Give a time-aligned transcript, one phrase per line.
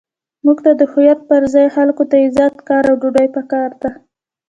[0.45, 3.89] موږ ته د هویت پر ځای خلکو ته عزت، کار، او ډوډۍ پکار ده.